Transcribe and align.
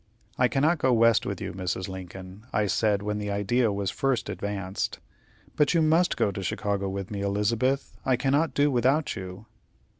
"I 0.35 0.47
cannot 0.47 0.79
go 0.79 0.91
West 0.93 1.27
with 1.27 1.39
you, 1.41 1.53
Mrs. 1.53 1.87
Lincoln," 1.87 2.47
I 2.51 2.65
said, 2.65 3.03
when 3.03 3.19
the 3.19 3.29
idea 3.29 3.71
was 3.71 3.91
first 3.91 4.29
advanced. 4.29 4.97
"But 5.55 5.75
you 5.75 5.83
must 5.83 6.17
go 6.17 6.31
to 6.31 6.41
Chicago 6.41 6.89
with 6.89 7.11
me, 7.11 7.21
Elizabeth; 7.21 7.95
I 8.03 8.15
cannot 8.15 8.55
do 8.55 8.71
without 8.71 9.15
you." 9.15 9.45